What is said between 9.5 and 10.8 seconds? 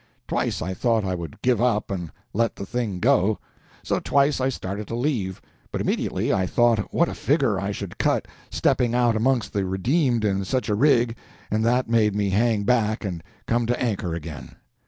the redeemed in such a